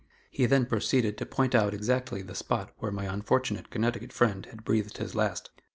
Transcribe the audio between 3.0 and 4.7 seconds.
unfortunate Connecticut friend had